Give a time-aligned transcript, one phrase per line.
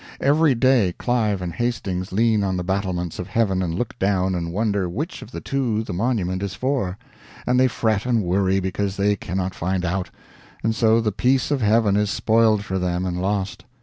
[0.19, 4.51] Every day Clive and Hastings lean on the battlements of heaven and look down and
[4.51, 6.97] wonder which of the two the monument is for;
[7.45, 10.09] and they fret and worry because they cannot find out,
[10.63, 13.63] and so the peace of heaven is spoiled for them and lost.